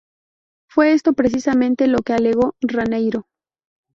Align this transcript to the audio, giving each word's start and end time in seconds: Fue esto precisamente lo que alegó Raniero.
Fue 0.67 0.93
esto 0.93 1.13
precisamente 1.13 1.85
lo 1.85 1.99
que 1.99 2.13
alegó 2.13 2.55
Raniero. 2.59 3.27